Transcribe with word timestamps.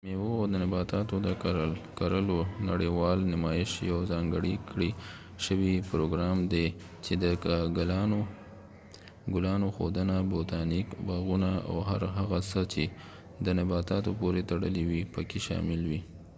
د 0.03 0.03
میوو 0.09 0.33
او 0.39 0.45
نباتاتو 0.63 1.15
د 1.27 1.29
کرلو 1.99 2.39
نړیوال 2.69 3.19
نمایش 3.33 3.71
یو 3.91 3.99
ځانګړی 4.11 4.55
کړي 4.69 4.89
شوي 5.45 5.75
پروګرام 5.91 6.37
دي 6.53 6.67
چې 7.05 7.13
د 7.23 7.25
ګلانو 9.35 9.67
ښودنه، 9.75 10.15
بوتانیک 10.31 10.87
باغونه 11.07 11.51
،او 11.69 11.77
هر 11.89 12.01
هغه 12.17 12.39
څه 12.51 12.61
چې 12.73 12.83
د 13.45 13.47
نباتاتو 13.59 14.11
پورې 14.19 14.41
تړلی 14.49 14.83
وي 14.89 15.01
پکې 15.13 15.39
شامل 15.47 15.81
وي 15.91 16.01